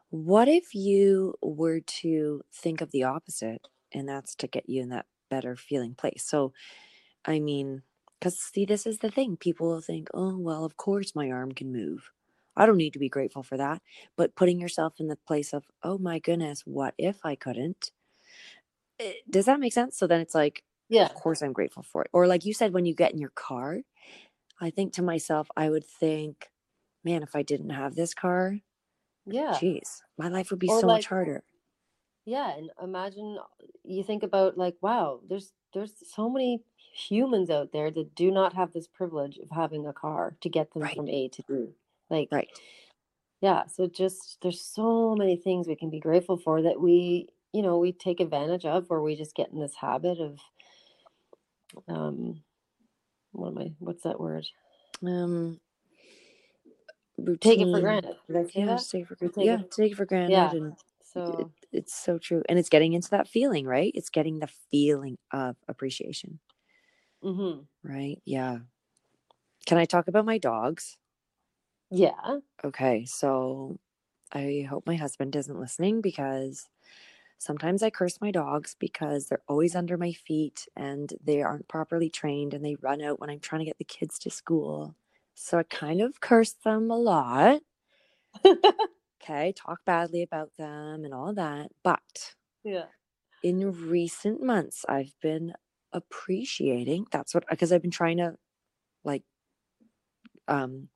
[0.09, 4.89] What if you were to think of the opposite, and that's to get you in
[4.89, 6.25] that better feeling place?
[6.27, 6.53] So,
[7.25, 7.83] I mean,
[8.19, 9.37] because see, this is the thing.
[9.37, 12.09] People will think, oh, well, of course my arm can move.
[12.55, 13.81] I don't need to be grateful for that.
[14.15, 17.91] But putting yourself in the place of, oh my goodness, what if I couldn't?
[18.99, 19.97] Eh, Does that make sense?
[19.97, 22.09] So then it's like, yeah of course I'm grateful for it.
[22.13, 23.79] Or like you said, when you get in your car,
[24.61, 26.49] I think to myself, I would think,
[27.03, 28.57] man, if I didn't have this car,
[29.25, 31.43] yeah geez, my life would be Or so like- much harder.
[32.25, 33.37] yeah and imagine
[33.83, 36.61] you think about like wow there's there's so many
[36.97, 40.73] humans out there that do not have this privilege of having a car to get
[40.73, 40.95] them Right.
[40.95, 41.69] from a to b
[42.09, 42.49] like Right.
[43.41, 47.61] yeah so just there's so many things we can be grateful for that we you
[47.63, 50.39] know we take advantage of where we just get in this habit of
[51.89, 52.41] um
[53.33, 54.47] what am i what's that word
[55.05, 55.59] Um,
[57.41, 59.35] take it for granted did i say Yeah, take it for granted.
[59.35, 60.33] take Yeah, it- take it for granted.
[60.33, 60.51] Yeah.
[60.53, 60.73] And
[61.13, 62.43] so it, it's so true.
[62.49, 63.91] And it's getting into that feeling, right?
[63.95, 66.39] It's getting the feeling of appreciation,
[67.21, 68.21] hmm right?
[68.25, 68.59] Yeah.
[69.67, 70.97] Can I talk about my dogs?
[71.89, 73.79] yeah Okay, so
[74.33, 76.69] I hope my husband isn't listening because
[77.39, 82.09] sometimes I curse my dogs because they're always under my feet and they aren't properly
[82.09, 84.95] trained and they run out when I'm trying to get the kids to school.
[85.35, 87.61] So I kind of curse them a lot.
[89.21, 91.71] Okay, talk badly about them and all that.
[91.83, 92.87] But yeah
[93.41, 95.53] in recent months, I've been
[95.97, 98.37] appreciating that's what because I've been trying to
[99.05, 99.23] like
[100.47, 100.89] um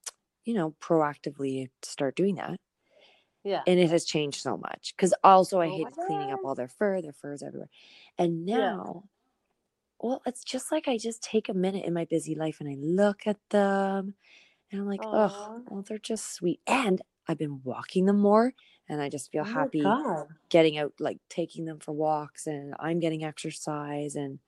[0.45, 2.59] you know proactively start doing that.
[3.43, 3.65] Yeah.
[3.65, 6.67] And it has changed so much because also i Oh hate cleaning up all their
[6.67, 7.69] fur their fur's everywhere.
[8.17, 8.75] And Yeah.
[8.75, 9.03] now
[10.01, 12.75] well it's just like i just take a minute in my busy life and i
[12.79, 14.15] look at them
[14.71, 15.31] and i'm like oh
[15.69, 16.61] well they're just sweet.
[16.67, 18.53] And i've been walking them more
[18.89, 19.97] and i just feel Oh happy
[20.49, 24.39] getting out like taking them for walks and i'm getting exercise and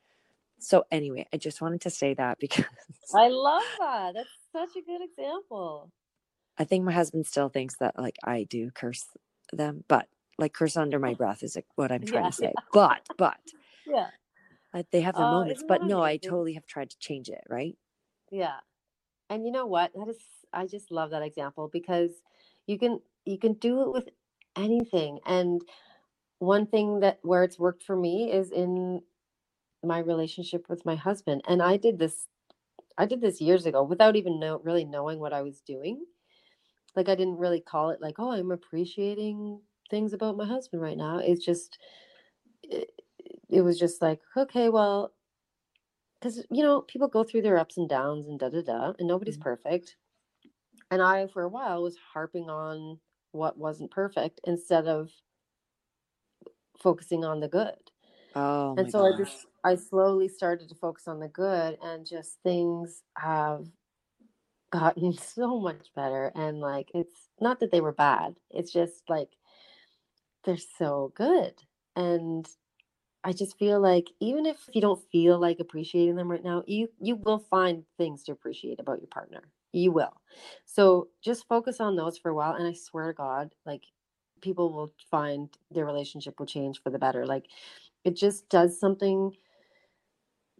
[0.63, 2.65] so anyway i just wanted to say that because
[3.13, 4.13] I love that.
[4.15, 5.91] That's such a good example.
[6.59, 9.05] I think my husband still thinks that like I do curse
[9.53, 10.07] them, but
[10.39, 12.59] like curse under my breath is like, what I'm trying Yeah, to say.
[12.73, 13.39] But but
[13.87, 14.07] Yeah.
[14.73, 15.63] uh, they have their Oh, moments.
[15.67, 17.43] But no, I totally have tried to change it.
[17.49, 17.77] Right?
[18.31, 18.57] Yeah.
[19.29, 19.91] And you know what?
[19.95, 20.17] That is
[20.53, 22.11] I just love that example because
[22.67, 24.09] you can you can do it with
[24.57, 25.19] anything.
[25.25, 25.61] And
[26.39, 29.01] one thing that where it's worked for me is in
[29.83, 31.43] my relationship with my husband.
[31.47, 32.27] And I did this
[32.97, 36.05] I did this years ago without even know really knowing what I was doing.
[36.95, 40.97] Like I didn't really call it like, oh, I'm appreciating things about my husband right
[40.97, 41.19] now.
[41.19, 41.79] It's just
[42.63, 42.91] it,
[43.49, 45.13] it was just like, okay, well,
[46.19, 49.07] because you know, people go through their ups and downs and da da da, and
[49.07, 49.43] nobody's Mhm.
[49.43, 49.95] perfect.
[50.91, 52.99] And I, for a while, was harping on
[53.31, 55.11] what wasn't perfect instead of
[56.77, 57.91] focusing on the good.
[58.35, 62.05] Oh and my so I just I slowly started to focus on the good and
[62.05, 63.67] just things have
[64.71, 69.29] gotten so much better and like it's not that they were bad it's just like
[70.43, 71.53] they're so good
[71.95, 72.47] and
[73.23, 76.89] I just feel like even if you don't feel like appreciating them right now you
[76.99, 79.43] you will find things to appreciate about your partner
[79.75, 80.21] you will.
[80.65, 83.83] So just focus on those for a while and I swear to god like
[84.41, 87.47] people will find their relationship will change for the better like
[88.03, 89.33] it just does something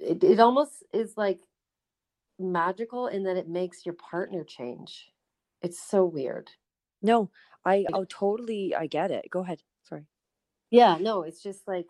[0.04, 1.42] it, it almost is like
[2.40, 5.12] magical in that it makes your partner change
[5.62, 6.50] it's so weird
[7.04, 7.32] No,
[7.66, 9.30] I oh totally I get it.
[9.30, 9.62] Go ahead.
[9.84, 10.08] Sorry.
[10.72, 11.88] yeah no it's just like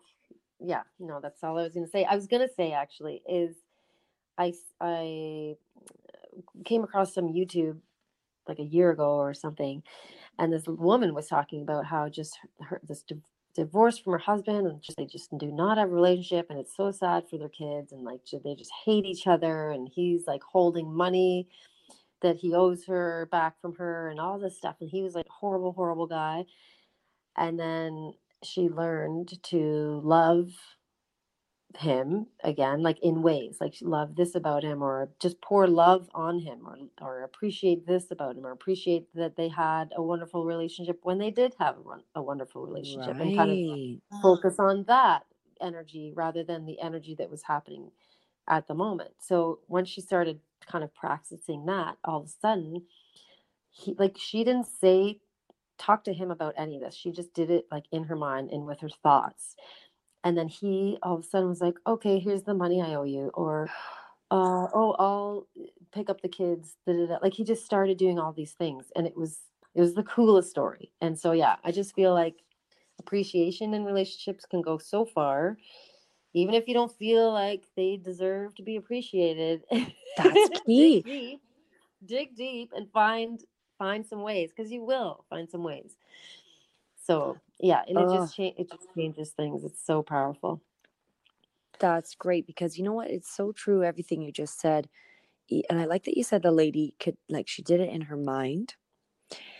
[0.60, 3.22] yeah no that's all i was going to say i was going to say actually
[3.28, 3.56] is
[4.38, 5.56] I I
[6.64, 7.78] came across some youtube
[8.48, 9.82] like a year ago or something
[10.38, 13.02] and this woman was talking about how just her this
[13.54, 16.58] div- divorce from her husband and just they just do not have a relationship and
[16.58, 20.26] it's so sad for their kids and like they just hate each other and he's
[20.26, 21.48] like holding money
[22.22, 25.26] that he owes her back from her and all this stuff and he was like
[25.28, 26.44] horrible horrible guy.
[27.36, 30.50] And then she learned to love
[31.76, 36.08] him again like in ways like she love this about him or just pour love
[36.14, 40.44] on him or or appreciate this about him or appreciate that they had a wonderful
[40.44, 44.64] relationship when they did have a, a wonderful relationship and kind of focus ah.
[44.64, 45.24] on that
[45.60, 47.90] energy rather than the energy that was happening
[48.48, 49.10] at the moment.
[49.18, 52.82] So once she started kind of practicing that all of a sudden
[53.70, 55.18] he like she didn't say
[55.78, 56.94] talk to him about any of this.
[56.94, 59.56] She just did it like in her mind and with her thoughts
[60.24, 63.04] and then he all of a sudden was like okay here's the money i owe
[63.04, 63.68] you or
[64.30, 65.46] uh, oh i'll
[65.92, 67.18] pick up the kids da, da, da.
[67.22, 69.38] like he just started doing all these things and it was
[69.74, 72.36] it was the coolest story and so yeah i just feel like
[72.98, 75.56] appreciation in relationships can go so far
[76.32, 79.62] even if you don't feel like they deserve to be appreciated
[80.16, 81.02] That's key.
[81.02, 81.40] dig deep
[82.06, 83.40] dig deep and find
[83.78, 85.96] find some ways because you will find some ways
[87.04, 90.62] so yeah and it just cha- it just changes things it's so powerful
[91.78, 93.10] That's great because you know what?
[93.10, 94.88] It's so true everything you just said.
[95.50, 98.16] And I like that you said the lady could like she did it in her
[98.18, 98.76] mind,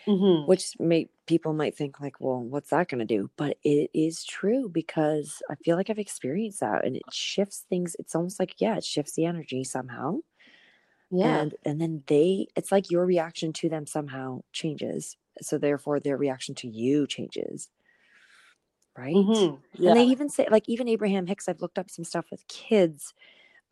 [0.06, 0.44] Mhm.
[0.44, 3.30] which may people might think like, well, what's that going to do?
[3.36, 7.96] But it is true because I feel like I've experienced that and it shifts things.
[7.98, 10.18] It's almost like yeah, it shifts the energy somehow.
[11.22, 15.16] Yeah And and then they it's like your reaction to them somehow changes.
[15.42, 17.70] So therefore their reaction to you changes.
[18.96, 19.48] Right?
[19.48, 19.62] Mhm.
[19.84, 23.12] And they even say, like, even Abraham Hicks, I've looked up some stuff with kids.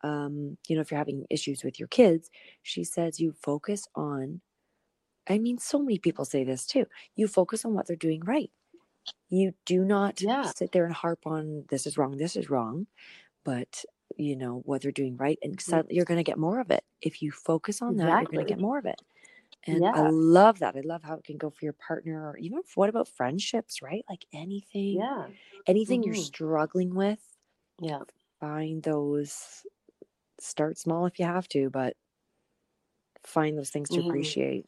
[0.03, 2.31] Um, you know, if you're having issues with your kids,
[2.63, 4.41] she says you focus on,
[5.27, 6.87] I mean, so many people say this too.
[7.15, 8.51] You focus on what they're doing right.
[9.29, 10.53] You do not Yeah.
[10.57, 12.87] sit there and harp on this is wrong, this is wrong,
[13.45, 13.85] but
[14.17, 16.83] you know what they're doing right, and suddenly you're going to get more of it.
[17.01, 18.97] If you focus on that, you're going to get more of it.
[19.67, 20.75] And I love that.
[20.77, 24.05] I love how it can go for your partner, or even what about friendships, right?
[24.09, 25.29] Like anything, yeah
[25.67, 26.15] anything you're Mhm.
[26.15, 27.37] struggling with,
[27.81, 28.03] yeah
[28.39, 29.65] find those
[30.39, 31.95] start small if you have to but
[33.25, 34.01] find those things to Mhm.
[34.01, 34.65] appreciate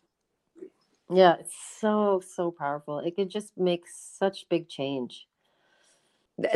[1.09, 5.27] yeah it's so so powerful it could just make such big change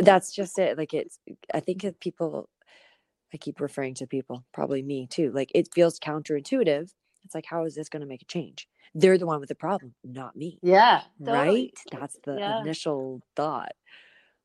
[0.00, 1.18] that's just it like it's
[1.54, 2.48] i think that people
[3.34, 6.90] i keep referring to people probably me too like it feels counterintuitive
[7.24, 8.66] it's like how is this going to make a change?
[8.94, 11.70] They're the one with the problem not me yeah right?
[11.92, 12.60] that's the Yeah.
[12.62, 13.72] initial thought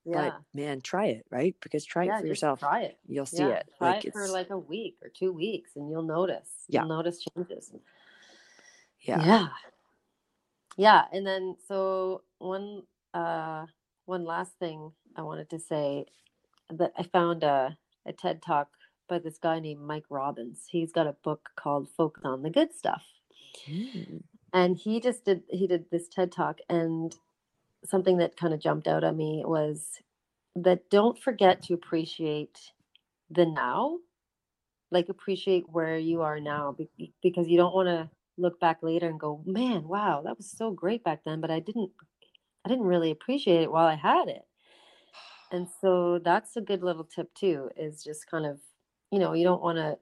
[0.05, 0.13] yeah.
[0.23, 1.55] but man try it right?
[1.61, 2.97] Because try yeah it for yourself try it.
[3.07, 5.89] you'll see yeah it try like it for like a week or two weeks and
[5.89, 6.81] you'll notice Yeah.
[6.81, 7.71] you'll notice changes.
[9.01, 9.23] Yeah.
[9.25, 9.47] Yeah.
[10.77, 13.65] Yeah and then so one uh
[14.05, 16.05] one last thing i wanted to say
[16.69, 18.69] that i found a, a ted talk
[19.07, 20.65] by this guy named mike robbins.
[20.69, 23.03] He's got a book called focus on the good stuff.
[23.69, 24.21] Mm.
[24.53, 27.15] and he just did he did this ted talk and
[27.85, 30.01] something that kind of jumped out at me was
[30.55, 32.71] that don't forget to appreciate
[33.29, 33.97] the now.
[34.91, 36.75] Like appreciate where you are now
[37.21, 40.71] because you don't want to look back later and go man wow that was so
[40.71, 41.89] great back then but i didn't
[42.65, 44.43] i didn't really appreciate it while i had it
[45.51, 48.59] and so that's a good little tip too is just kind of
[49.11, 49.97] you know you don't want to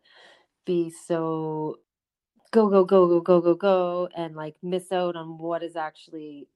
[0.65, 1.77] be so
[2.51, 6.47] go go go go go go go and like miss out on what is actually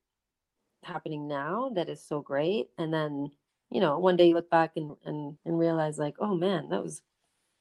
[0.84, 3.32] happening now that is so great and then
[3.70, 6.82] you know, one day you look back and and and realize like, oh man, that
[6.82, 7.02] was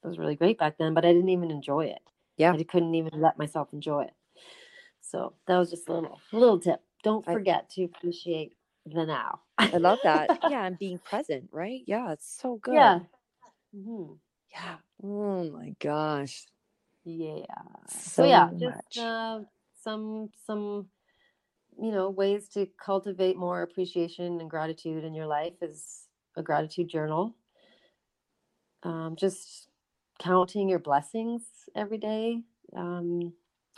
[0.03, 2.03] that was really great back then, but I didn't even enjoy it.
[2.37, 2.53] Yeah.
[2.53, 4.14] I couldn't even let myself enjoy it.
[5.01, 6.83] So that was just a little little tip.
[7.03, 8.57] Don't I- forget to appreciate
[8.87, 9.41] the now.
[9.72, 10.32] I love that.
[10.45, 11.82] yeah, and being present, right?
[11.87, 12.95] Yeah, it's so good.
[12.95, 13.01] Yeah.
[13.74, 14.14] hmm
[14.53, 14.76] Yeah.
[15.03, 16.47] Oh my gosh.
[17.05, 17.45] Yeah.
[17.89, 18.57] So So, yeah, much.
[18.59, 19.41] just uh,
[19.82, 20.89] some some
[21.82, 26.89] you know ways to cultivate more appreciation and gratitude in your life is a gratitude
[26.89, 27.37] journal.
[28.84, 29.68] Um, just
[30.20, 31.43] counting your blessings
[31.76, 32.43] every day.
[32.76, 33.34] Um,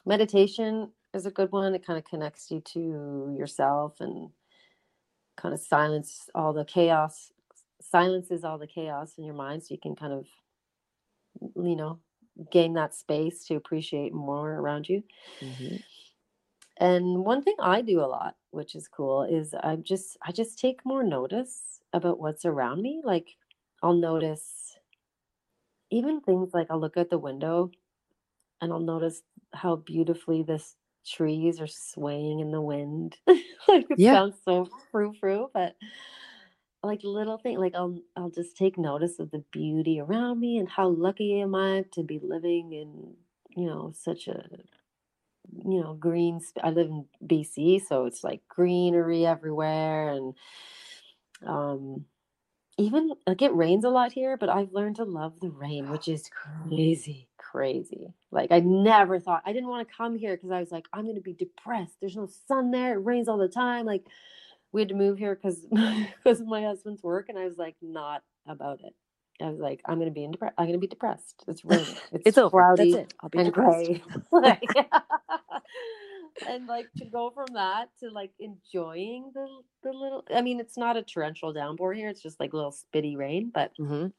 [0.06, 1.74] meditation is a good one.
[1.74, 4.30] It kind of connects you to yourself and
[5.38, 7.32] kind of silence all the chaos,
[7.82, 10.26] silences all the chaos in your mind, so you can kind of
[11.56, 12.00] you know
[12.50, 15.02] gain that space to appreciate more around you.
[15.40, 15.78] Mhm.
[16.78, 20.58] And one thing I do a lot, which is cool, is I just I just
[20.58, 23.00] take more notice about what's around me.
[23.04, 23.36] Like
[23.82, 24.78] I'll notice
[25.90, 27.70] even things like I'll look out the window
[28.60, 29.22] and I'll notice
[29.54, 30.76] how beautifully this
[31.08, 33.16] trees are swaying in the wind.
[33.26, 34.20] like it Yeah.
[34.20, 35.76] sounds so frou frou, but
[36.82, 40.68] like little thing like I'll I'll just take notice of the beauty around me and
[40.68, 43.16] how lucky am I to be living in,
[43.56, 44.48] you know, such a
[45.64, 50.34] you know, green sp- I live in BC, so it's like greenery everywhere and
[51.46, 52.04] um
[52.78, 56.08] even like it rains a lot here, but I've learned to love the rain, which
[56.08, 56.30] is
[56.68, 58.12] crazy, crazy.
[58.30, 61.06] Like I never thought I didn't want to come here because I was like, I'm
[61.06, 61.96] gonna be depressed.
[62.00, 63.86] There's no sun there, it rains all the time.
[63.86, 64.04] Like
[64.72, 65.66] we had to move here because
[66.16, 68.94] because of my husband's work, and I was like, not about it.
[69.40, 71.44] I was like, I'm gonna be in depre- I'm gonna be depressed.
[71.48, 71.96] It's raining.
[72.12, 73.14] It's, It's cloudy it.
[73.22, 73.86] I'll be and depressed.
[73.86, 74.02] gray.
[74.32, 74.62] like,
[76.48, 79.46] and like to go from that to like enjoying the
[79.82, 80.24] the little.
[80.34, 82.08] I mean, it's not a torrential downpour here.
[82.08, 84.12] It's just like little spitty rain, but Mhm.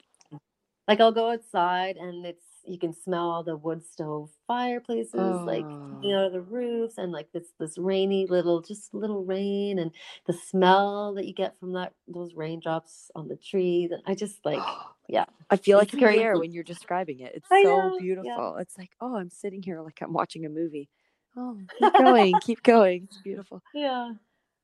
[0.88, 5.64] like I'll go outside and it's you can smell all the wood stove fireplaces like
[5.64, 6.20] coming Oh.
[6.20, 9.92] out of the roofs and like this this rainy little just little rain and
[10.28, 14.46] the smell that you get from that those raindrops on the trees and I just
[14.46, 14.62] like
[15.10, 16.24] yeah I feel like It's crazy.
[16.40, 17.32] when you're describing it.
[17.36, 18.00] It's I so know, yeah.
[18.02, 18.56] beautiful.
[18.58, 20.88] It's like, oh, I'm sitting here like I'm watching a movie.
[21.36, 23.04] Oh, keep going, keep going.
[23.06, 23.62] It's beautiful.
[23.74, 24.14] yeah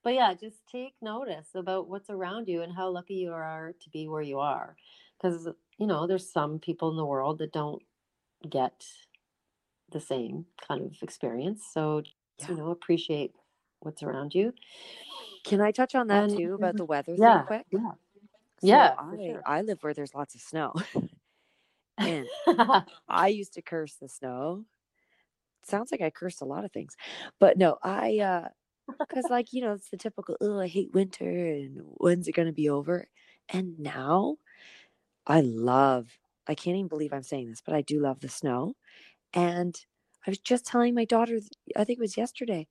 [0.03, 3.89] but yeah just take notice about what's around you and how lucky you are to
[3.89, 4.75] be where you are
[5.17, 5.47] because
[5.79, 7.81] you know there's some people in the world that don't
[8.45, 8.85] get
[9.91, 12.01] the same kind of experience so
[12.39, 12.47] Yeah.
[12.49, 13.33] you know appreciate
[13.81, 14.53] what's around you
[15.43, 17.65] Can I touch on that And- too about the weather yeah thing quick?
[17.71, 17.91] yeah
[18.61, 19.43] So Yeah, I, sure.
[19.45, 20.73] I live where there's lots of snow.
[21.97, 22.27] and
[23.07, 24.65] I used to curse the snow.
[25.63, 26.95] Sounds like I cursed a lot of things.
[27.39, 28.47] But no, I uh
[28.99, 32.51] because like, you know, it's the typical, oh, I hate winter and when's it gonna
[32.53, 33.07] be over?
[33.49, 34.37] And now
[35.27, 36.07] I love
[36.47, 38.75] I can't even believe I'm saying this, but I do love the snow.
[39.33, 39.75] And
[40.27, 41.39] I was just telling my daughter,
[41.75, 42.67] I think it was yesterday,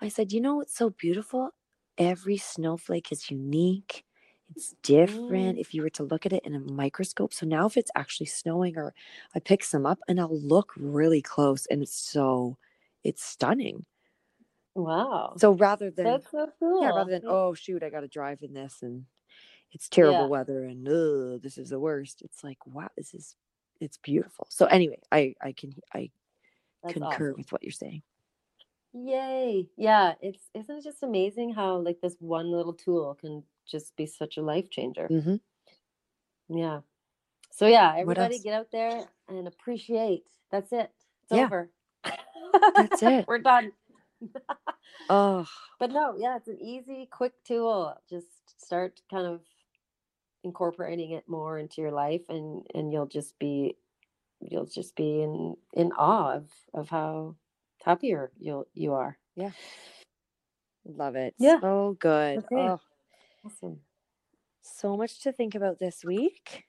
[0.00, 1.50] I said, you know it's so beautiful?
[1.98, 4.04] Every snowflake is unique.
[4.56, 5.58] It's different Mm.
[5.58, 7.34] if you were to look at it in a microscope.
[7.34, 8.94] So now, if it's actually snowing, or
[9.34, 12.58] I pick some up and I'll look really close, and it's so,
[13.04, 13.86] it's stunning.
[14.74, 18.42] wow So rather than, so cool yeah, rather than, oh, shoot, I got to drive
[18.42, 19.06] in this and
[19.74, 20.28] it's terrible Yeah.
[20.28, 22.22] weather and Ugh, this is the worst.
[22.22, 23.36] It's like, wow, this is,
[23.80, 24.46] it's beautiful.
[24.50, 26.10] So anyway, I, I can, I
[26.82, 27.38] that's concur awesome.
[27.38, 28.02] with what you're saying.
[28.94, 29.68] Yay.
[29.76, 34.06] Yeah, it's isn't it just amazing how like this one little tool can just be
[34.06, 35.08] such a life changer.
[35.08, 35.36] hmm
[36.48, 36.80] Yeah.
[37.52, 40.24] So yeah, everybody get out there and appreciate.
[40.50, 40.90] That's it.
[41.24, 41.46] It's Yeah.
[41.46, 41.70] over.
[42.76, 43.26] That's it.
[43.28, 43.72] We're done.
[45.08, 45.46] Oh,
[45.78, 47.94] But no, yeah, it's an easy, quick tool.
[48.08, 48.26] Just
[48.64, 49.42] start kind of
[50.44, 53.76] incorporating it more into your life and and you'll just be
[54.40, 57.36] you'll just be in in awe of of how
[57.84, 59.18] happier you'll you are.
[59.36, 59.52] Yeah
[60.84, 61.34] love it.
[61.38, 61.60] Yeah.
[61.60, 62.44] So good.
[62.44, 62.54] Okay.
[62.54, 62.80] Oh,
[63.44, 63.82] Awesome.
[64.62, 66.64] so much to think about this week.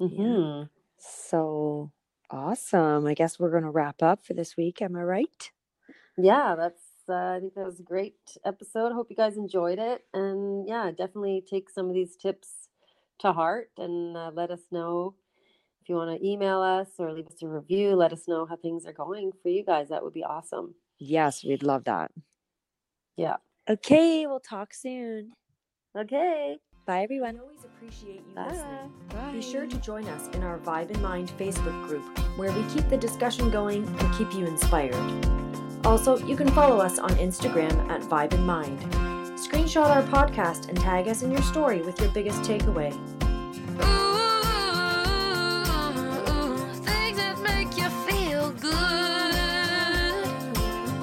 [0.00, 1.92] hmm So
[2.30, 3.06] awesome.
[3.06, 4.82] I guess we're going to wrap up for this week.
[4.82, 5.50] Am I right?
[6.16, 6.82] Yeah, that's.
[7.08, 8.92] Uh, I think that was a great episode.
[8.92, 12.57] Hope you guys enjoyed it, and yeah, definitely take some of these tips
[13.20, 15.14] to heart, and uh, let us know
[15.82, 17.94] if you want to email us or leave us a review.
[17.96, 19.88] Let us know how things are going for you guys.
[19.88, 20.74] That would be awesome.
[20.98, 22.10] Yes, we'd love that.
[23.16, 23.36] Yeah.
[23.68, 25.32] Okay, we'll talk soon.
[25.96, 26.56] Okay.
[26.86, 27.38] Bye, We everyone.
[27.40, 28.48] always appreciate you Bye.
[28.48, 28.92] listening.
[29.10, 29.32] Bye.
[29.32, 32.02] Be sure to join us in our Vibe in Mind Facebook group,
[32.38, 34.94] where we keep the discussion going and keep you inspired.
[35.84, 38.80] Also, you can follow us on Instagram at Vibe in Mind.
[39.38, 42.92] Screenshot our podcast and tag us in your story with your biggest takeaway.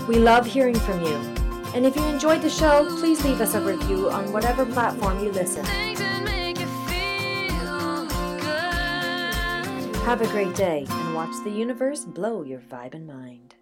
[0.10, 1.16] We love hearing from you.
[1.74, 5.32] And if you enjoyed the show, please leave us a review on whatever platform you
[5.32, 5.64] listen.
[10.04, 13.56] Have a great day and watch the universe blow your vibe and mind.